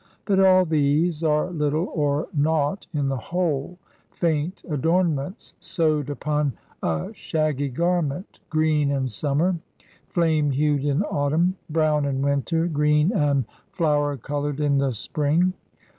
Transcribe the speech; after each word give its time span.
But 0.25 0.39
all 0.39 0.65
these 0.65 1.23
are 1.23 1.51
little 1.51 1.85
or 1.93 2.27
naught 2.33 2.87
in 2.91 3.07
the 3.07 3.17
whole, 3.17 3.77
faint 4.09 4.63
adornments 4.67 5.53
sewed 5.59 6.09
upon 6.09 6.53
a 6.81 7.09
shaggy 7.13 7.69
garment, 7.69 8.39
green 8.49 8.89
in 8.89 9.07
summer, 9.07 9.59
flame 10.07 10.49
hued 10.49 10.83
in 10.85 11.03
autumn, 11.03 11.55
brown 11.69 12.05
in 12.05 12.23
winter, 12.23 12.65
green 12.65 13.11
and 13.11 13.45
flower 13.73 14.17
colored 14.17 14.59
in 14.59 14.79
the 14.79 14.91
spring. 14.91 15.53